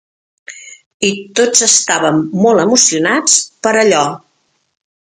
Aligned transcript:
I 1.09 1.11
tots 1.41 1.61
estàvem 1.67 2.19
molt 2.47 2.65
emocionats 2.65 3.39
per 3.69 3.79
allò. 3.85 4.05